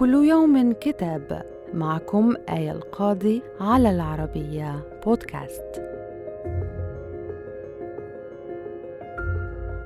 [0.00, 1.42] كل يوم كتاب
[1.74, 5.82] معكم آية القاضي على العربية بودكاست.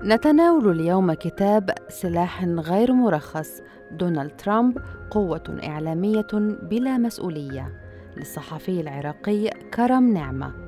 [0.05, 3.63] نتناول اليوم كتاب سلاح غير مرخص.
[3.93, 4.79] دونالد ترامب
[5.11, 6.27] قوة إعلامية
[6.63, 7.73] بلا مسؤولية.
[8.17, 10.64] للصحفي العراقي كرم نعمة.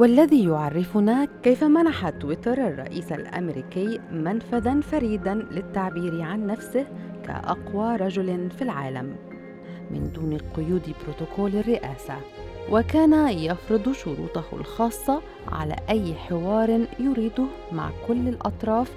[0.00, 6.86] والذي يعرفنا كيف منح تويتر الرئيس الأمريكي منفذا فريدا للتعبير عن نفسه
[7.24, 9.16] كأقوى رجل في العالم
[9.90, 12.14] من دون قيود بروتوكول الرئاسة.
[12.70, 18.92] وكان يفرض شروطه الخاصة على أي حوار يريده مع كل الأطراف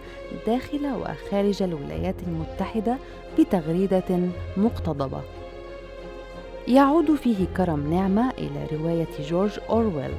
[0.48, 2.98] داخل وخارج الولايات المتحدة
[3.40, 4.20] بتغريدة
[4.58, 5.22] مقتضبة.
[6.68, 10.12] يعود فيه كرم نعمة إلى رواية جورج أورويل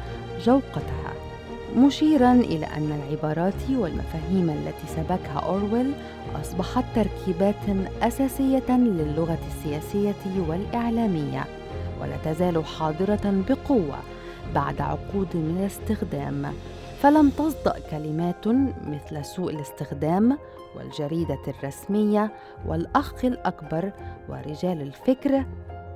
[0.46, 1.14] جوقتها.
[1.78, 5.92] مشيرا إلى أن العبارات والمفاهيم التي سبكها أورويل
[6.42, 7.56] أصبحت تركيبات
[8.02, 10.16] أساسية للغة السياسية
[10.50, 11.46] والإعلامية
[12.02, 13.98] ولا تزال حاضرة بقوة
[14.56, 16.54] بعد عقود من الاستخدام.
[17.00, 18.48] فلم تصدأ كلمات
[18.88, 20.38] مثل سوء الاستخدام
[20.76, 22.34] والجريدة الرسمية
[22.68, 23.92] والأخ الأكبر
[24.30, 25.46] ورجال الفكر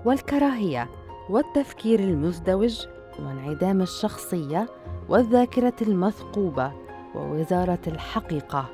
[0.05, 0.89] والكراهية
[1.29, 2.85] والتفكير المزدوج
[3.19, 4.67] وانعدام الشخصية
[5.09, 6.71] والذاكرة المثقوبة
[7.15, 8.65] ووزارة الحقيقة.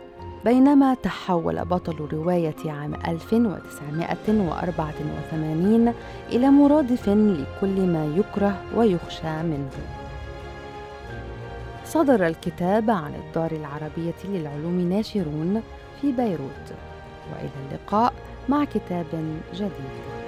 [0.45, 5.94] بينما تحول بطل رواية عام 1984
[6.30, 9.69] إلى مرادف لكل ما يكره ويخشى منه.
[11.86, 15.62] صدر الكتاب عن الدار العربية للعلوم ناشرون
[16.02, 16.73] في بيروت.
[17.31, 18.14] وإلى اللقاء
[18.50, 19.06] مع كتاب
[19.53, 20.20] جديد.